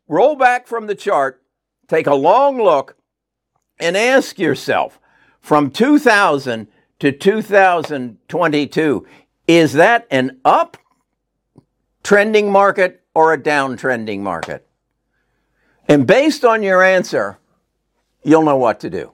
roll 0.07 0.35
back 0.35 0.67
from 0.67 0.85
the 0.85 0.93
chart, 0.93 1.41
take 1.87 2.05
a 2.05 2.13
long 2.13 2.61
look, 2.61 2.97
and 3.79 3.97
ask 3.97 4.37
yourself 4.37 4.99
from 5.39 5.71
2000 5.71 6.67
to 7.01 7.11
2022, 7.11 9.07
is 9.47 9.73
that 9.73 10.05
an 10.11 10.39
up 10.45 10.77
trending 12.03 12.51
market 12.51 13.01
or 13.15 13.33
a 13.33 13.41
down 13.41 13.75
trending 13.75 14.23
market? 14.23 14.67
And 15.87 16.05
based 16.05 16.45
on 16.45 16.61
your 16.61 16.83
answer, 16.83 17.39
you'll 18.23 18.43
know 18.43 18.55
what 18.55 18.79
to 18.81 18.89
do. 18.91 19.13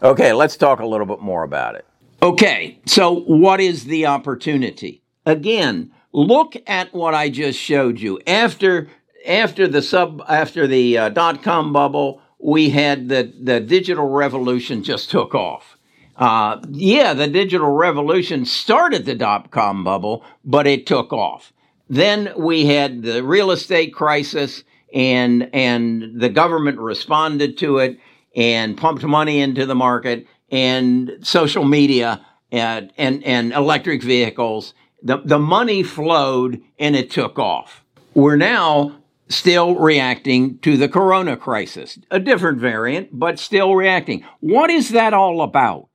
Okay, 0.00 0.32
let's 0.32 0.56
talk 0.56 0.78
a 0.78 0.86
little 0.86 1.04
bit 1.04 1.18
more 1.20 1.42
about 1.42 1.74
it. 1.74 1.84
Okay, 2.22 2.78
so 2.86 3.22
what 3.22 3.60
is 3.60 3.84
the 3.84 4.06
opportunity? 4.06 5.02
Again, 5.26 5.90
look 6.12 6.54
at 6.68 6.94
what 6.94 7.12
I 7.12 7.28
just 7.28 7.58
showed 7.58 7.98
you. 7.98 8.20
After 8.24 8.88
after 9.26 9.66
the 9.66 9.82
sub 9.82 10.22
after 10.28 10.68
the 10.68 10.96
uh, 10.96 11.08
dot 11.08 11.42
com 11.42 11.72
bubble, 11.72 12.22
we 12.38 12.70
had 12.70 13.08
the 13.08 13.32
the 13.42 13.58
digital 13.58 14.08
revolution 14.08 14.84
just 14.84 15.10
took 15.10 15.34
off. 15.34 15.76
Uh, 16.20 16.60
yeah, 16.68 17.14
the 17.14 17.26
digital 17.26 17.72
revolution 17.72 18.44
started 18.44 19.06
the 19.06 19.14
dot 19.14 19.50
com 19.50 19.82
bubble, 19.82 20.22
but 20.44 20.66
it 20.66 20.86
took 20.86 21.14
off. 21.14 21.52
Then 21.88 22.32
we 22.36 22.66
had 22.66 23.02
the 23.02 23.24
real 23.24 23.50
estate 23.50 23.94
crisis, 23.94 24.62
and 24.92 25.48
and 25.54 26.20
the 26.20 26.28
government 26.28 26.78
responded 26.78 27.56
to 27.58 27.78
it 27.78 27.98
and 28.36 28.76
pumped 28.76 29.02
money 29.02 29.40
into 29.40 29.64
the 29.64 29.74
market, 29.74 30.26
and 30.52 31.12
social 31.22 31.64
media 31.64 32.24
and 32.52 32.92
and, 32.98 33.24
and 33.24 33.52
electric 33.52 34.02
vehicles. 34.02 34.74
The, 35.02 35.22
the 35.24 35.38
money 35.38 35.82
flowed 35.82 36.60
and 36.78 36.94
it 36.94 37.10
took 37.10 37.38
off. 37.38 37.82
We're 38.12 38.36
now 38.36 38.98
still 39.30 39.74
reacting 39.76 40.58
to 40.58 40.76
the 40.76 40.88
corona 40.88 41.38
crisis, 41.38 41.98
a 42.10 42.20
different 42.20 42.58
variant, 42.58 43.08
but 43.18 43.38
still 43.38 43.74
reacting. 43.74 44.22
What 44.40 44.68
is 44.68 44.90
that 44.90 45.14
all 45.14 45.40
about? 45.40 45.86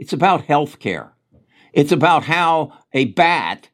It's 0.00 0.14
about 0.14 0.46
health 0.46 0.78
care. 0.78 1.12
It's 1.74 1.92
about 1.92 2.24
how 2.24 2.72
a 2.94 3.04
bat 3.04 3.68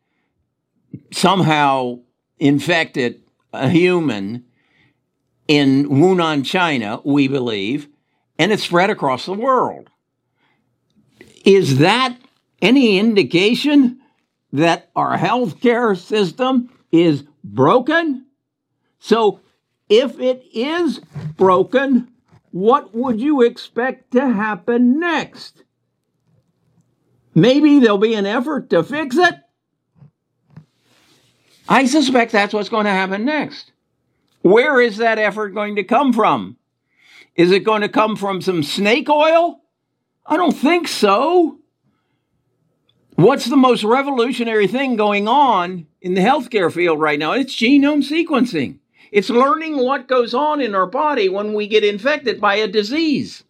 somehow 1.12 2.00
infected 2.40 3.22
a 3.52 3.68
human 3.68 4.44
in 5.46 5.88
Wuhan, 5.88 6.44
China, 6.44 7.00
we 7.04 7.28
believe, 7.28 7.88
and 8.40 8.50
it 8.50 8.58
spread 8.58 8.90
across 8.90 9.24
the 9.24 9.34
world. 9.34 9.88
Is 11.44 11.78
that 11.78 12.18
any 12.60 12.98
indication 12.98 14.00
that 14.52 14.90
our 14.96 15.16
healthcare 15.16 15.96
system 15.96 16.70
is 16.90 17.22
broken? 17.44 18.26
So, 18.98 19.42
if 19.88 20.18
it 20.18 20.44
is 20.52 20.98
broken, 21.36 22.08
what 22.50 22.92
would 22.92 23.20
you 23.20 23.42
expect 23.42 24.10
to 24.10 24.28
happen 24.28 24.98
next? 24.98 25.62
Maybe 27.36 27.80
there'll 27.80 27.98
be 27.98 28.14
an 28.14 28.24
effort 28.24 28.70
to 28.70 28.82
fix 28.82 29.14
it. 29.18 29.34
I 31.68 31.84
suspect 31.84 32.32
that's 32.32 32.54
what's 32.54 32.70
going 32.70 32.86
to 32.86 32.90
happen 32.90 33.26
next. 33.26 33.72
Where 34.40 34.80
is 34.80 34.96
that 34.96 35.18
effort 35.18 35.50
going 35.50 35.76
to 35.76 35.84
come 35.84 36.14
from? 36.14 36.56
Is 37.34 37.50
it 37.50 37.62
going 37.62 37.82
to 37.82 37.90
come 37.90 38.16
from 38.16 38.40
some 38.40 38.62
snake 38.62 39.10
oil? 39.10 39.60
I 40.24 40.38
don't 40.38 40.56
think 40.56 40.88
so. 40.88 41.58
What's 43.16 43.44
the 43.44 43.56
most 43.56 43.84
revolutionary 43.84 44.66
thing 44.66 44.96
going 44.96 45.28
on 45.28 45.86
in 46.00 46.14
the 46.14 46.22
healthcare 46.22 46.72
field 46.72 47.00
right 47.00 47.18
now? 47.18 47.32
It's 47.32 47.54
genome 47.54 48.02
sequencing. 48.02 48.78
It's 49.12 49.28
learning 49.28 49.76
what 49.76 50.08
goes 50.08 50.32
on 50.32 50.62
in 50.62 50.74
our 50.74 50.86
body 50.86 51.28
when 51.28 51.52
we 51.52 51.66
get 51.66 51.84
infected 51.84 52.40
by 52.40 52.54
a 52.54 52.66
disease 52.66 53.44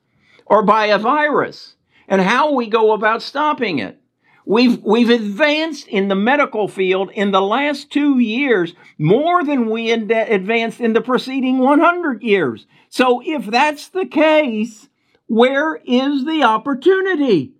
or 0.44 0.64
by 0.64 0.86
a 0.86 0.98
virus 0.98 1.75
and 2.08 2.20
how 2.20 2.52
we 2.52 2.66
go 2.66 2.92
about 2.92 3.22
stopping 3.22 3.78
it. 3.78 4.00
We've, 4.44 4.80
we've 4.84 5.10
advanced 5.10 5.88
in 5.88 6.06
the 6.06 6.14
medical 6.14 6.68
field 6.68 7.10
in 7.10 7.32
the 7.32 7.40
last 7.40 7.90
two 7.90 8.20
years 8.20 8.74
more 8.96 9.42
than 9.42 9.68
we 9.68 9.92
ad- 9.92 10.10
advanced 10.10 10.80
in 10.80 10.92
the 10.92 11.00
preceding 11.00 11.58
100 11.58 12.22
years. 12.22 12.66
So 12.88 13.20
if 13.24 13.46
that's 13.46 13.88
the 13.88 14.06
case, 14.06 14.88
where 15.26 15.80
is 15.84 16.24
the 16.24 16.44
opportunity 16.44 17.54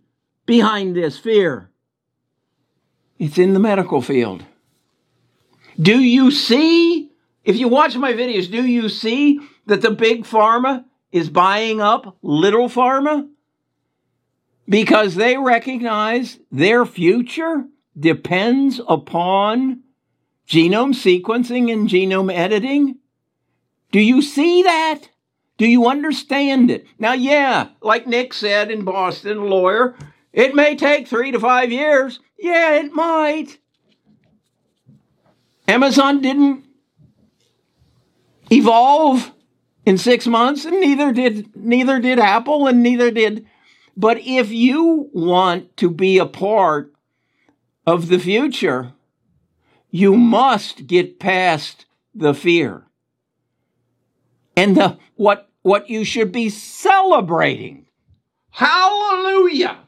behind 0.47 0.95
this 0.95 1.19
fear? 1.19 1.71
It's 3.19 3.37
in 3.37 3.53
the 3.53 3.61
medical 3.61 4.01
field. 4.01 4.45
Do 5.81 5.99
you 5.99 6.31
see, 6.31 7.11
if 7.45 7.57
you 7.57 7.67
watch 7.67 7.97
my 7.97 8.13
videos, 8.13 8.51
do 8.51 8.65
you 8.65 8.89
see 8.89 9.41
that 9.67 9.83
the 9.83 9.91
big 9.91 10.23
pharma 10.23 10.85
is 11.11 11.29
buying 11.29 11.81
up 11.81 12.17
little 12.23 12.69
pharma? 12.69 13.29
Because 14.69 15.15
they 15.15 15.37
recognize 15.37 16.39
their 16.51 16.85
future 16.85 17.65
depends 17.99 18.81
upon 18.89 19.83
genome 20.47 20.95
sequencing 20.95 21.73
and 21.73 21.89
genome 21.89 22.33
editing. 22.33 22.97
Do 23.93 24.01
you 24.01 24.23
see 24.23 24.63
that? 24.65 25.09
Do 25.59 25.67
you 25.67 25.87
understand 25.87 26.71
it? 26.71 26.87
Now, 26.99 27.15
yeah, 27.15 27.69
like 27.81 28.07
Nick 28.07 28.35
said 28.35 28.71
in 28.71 28.85
Boston, 28.85 29.39
a 29.39 29.45
lawyer, 29.45 29.97
it 30.33 30.55
may 30.55 30.77
take 30.77 31.09
three 31.09 31.31
to 31.31 31.41
five 31.41 31.73
years. 31.73 32.21
Yeah, 32.39 32.75
it 32.75 32.93
might. 32.93 33.59
Amazon 35.67 36.21
didn't 36.21 36.65
evolve 38.51 39.33
in 39.87 39.97
six 39.97 40.27
months, 40.27 40.65
and 40.65 40.81
neither 40.81 41.13
did 41.13 41.57
neither 41.57 41.99
did 42.01 42.19
Apple, 42.19 42.67
and 42.67 42.83
neither 42.83 43.11
did 43.11 43.47
but 43.97 44.19
if 44.21 44.51
you 44.51 45.09
want 45.13 45.77
to 45.79 45.91
be 45.91 46.19
a 46.19 46.27
part 46.27 46.93
of 47.87 48.09
the 48.09 48.19
future, 48.19 48.93
you 49.91 50.17
must 50.17 50.87
get 50.87 51.19
past 51.19 51.87
the 52.15 52.35
fear. 52.35 52.85
And 54.57 54.77
the 54.77 54.99
what 55.17 55.51
what 55.63 55.91
you 55.91 56.05
should 56.05 56.33
be 56.33 56.49
celebrating. 56.49 57.87
Hallelujah. 58.51 59.79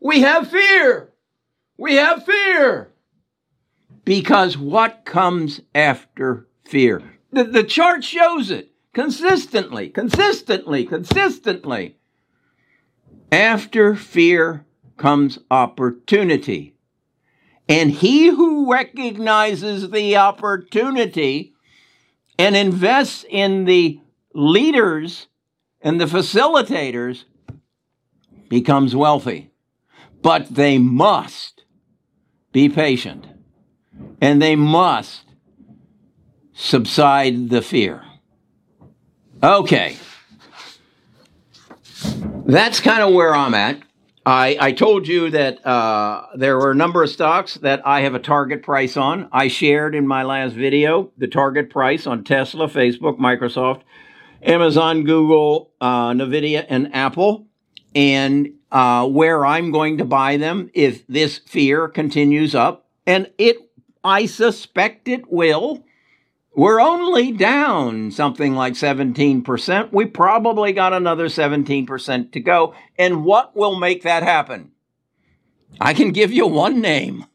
We 0.00 0.20
have 0.22 0.50
fear. 0.50 1.12
We 1.76 1.94
have 1.96 2.24
fear. 2.24 2.92
Because 4.04 4.56
what 4.56 5.04
comes 5.04 5.60
after 5.74 6.48
fear? 6.64 7.02
The, 7.32 7.44
the 7.44 7.64
chart 7.64 8.02
shows 8.02 8.50
it 8.50 8.72
consistently, 8.92 9.90
consistently, 9.90 10.84
consistently. 10.84 11.96
After 13.32 13.94
fear 13.94 14.64
comes 14.96 15.38
opportunity. 15.50 16.74
And 17.68 17.90
he 17.90 18.28
who 18.28 18.70
recognizes 18.70 19.90
the 19.90 20.16
opportunity 20.16 21.54
and 22.38 22.56
invests 22.56 23.24
in 23.28 23.64
the 23.64 24.00
leaders 24.34 25.28
and 25.80 26.00
the 26.00 26.06
facilitators 26.06 27.24
becomes 28.48 28.96
wealthy. 28.96 29.50
But 30.20 30.54
they 30.54 30.78
must 30.78 31.64
be 32.52 32.68
patient 32.68 33.26
and 34.20 34.42
they 34.42 34.56
must 34.56 35.22
subside 36.52 37.48
the 37.48 37.62
fear. 37.62 38.02
Okay 39.42 39.96
that's 42.52 42.80
kind 42.80 43.02
of 43.02 43.14
where 43.14 43.34
I'm 43.34 43.54
at. 43.54 43.80
I, 44.26 44.56
I 44.60 44.72
told 44.72 45.08
you 45.08 45.30
that 45.30 45.66
uh, 45.66 46.26
there 46.34 46.58
were 46.58 46.70
a 46.70 46.74
number 46.74 47.02
of 47.02 47.08
stocks 47.08 47.54
that 47.56 47.86
I 47.86 48.02
have 48.02 48.14
a 48.14 48.18
target 48.18 48.62
price 48.62 48.96
on. 48.96 49.28
I 49.32 49.48
shared 49.48 49.94
in 49.94 50.06
my 50.06 50.24
last 50.24 50.54
video 50.54 51.10
the 51.16 51.26
target 51.26 51.70
price 51.70 52.06
on 52.06 52.24
Tesla, 52.24 52.68
Facebook, 52.68 53.18
Microsoft, 53.18 53.82
Amazon, 54.42 55.04
Google, 55.04 55.72
uh, 55.80 56.10
Nvidia, 56.10 56.66
and 56.68 56.94
Apple, 56.94 57.46
and 57.94 58.52
uh, 58.70 59.08
where 59.08 59.44
I'm 59.44 59.72
going 59.72 59.98
to 59.98 60.04
buy 60.04 60.36
them 60.36 60.70
if 60.74 61.06
this 61.06 61.38
fear 61.38 61.88
continues 61.88 62.54
up. 62.54 62.88
And 63.06 63.30
it, 63.38 63.56
I 64.04 64.26
suspect 64.26 65.08
it 65.08 65.30
will. 65.30 65.82
We're 66.54 66.80
only 66.80 67.30
down 67.30 68.10
something 68.10 68.54
like 68.54 68.74
17%. 68.74 69.92
We 69.92 70.06
probably 70.06 70.72
got 70.72 70.92
another 70.92 71.26
17% 71.26 72.32
to 72.32 72.40
go. 72.40 72.74
And 72.98 73.24
what 73.24 73.56
will 73.56 73.78
make 73.78 74.02
that 74.02 74.22
happen? 74.22 74.72
I 75.80 75.94
can 75.94 76.10
give 76.10 76.32
you 76.32 76.46
one 76.46 76.80
name. 76.80 77.26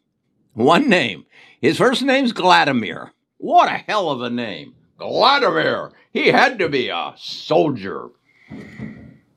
One 0.53 0.89
name. 0.89 1.25
His 1.61 1.77
first 1.77 2.01
name's 2.01 2.31
Vladimir. 2.31 3.13
What 3.37 3.69
a 3.69 3.77
hell 3.77 4.09
of 4.09 4.21
a 4.21 4.29
name. 4.29 4.75
Vladimir. 4.97 5.91
He 6.11 6.27
had 6.27 6.59
to 6.59 6.69
be 6.69 6.89
a 6.89 7.13
soldier. 7.17 8.09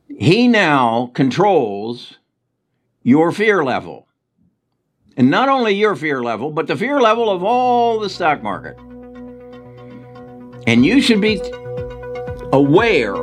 He 0.09 0.49
now 0.49 1.11
controls 1.15 2.19
your 3.03 3.31
fear 3.33 3.65
level. 3.65 4.09
And 5.17 5.31
not 5.31 5.49
only 5.49 5.73
your 5.73 5.97
fear 5.97 6.23
level, 6.23 6.51
but 6.51 6.67
the 6.67 6.77
fear 6.77 7.01
level 7.01 7.31
of 7.31 7.43
all 7.43 7.99
the 7.99 8.11
stock 8.11 8.43
market. 8.43 8.79
And 10.69 10.85
you 10.85 11.01
should 11.01 11.23
be 11.23 11.41
aware 12.53 13.15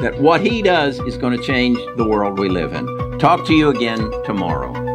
that 0.00 0.16
what 0.18 0.40
he 0.40 0.60
does 0.60 0.98
is 0.98 1.16
going 1.16 1.38
to 1.38 1.44
change 1.46 1.78
the 1.96 2.04
world 2.04 2.36
we 2.36 2.48
live 2.48 2.72
in. 2.72 2.84
Talk 3.20 3.46
to 3.46 3.54
you 3.54 3.68
again 3.68 4.10
tomorrow. 4.24 4.89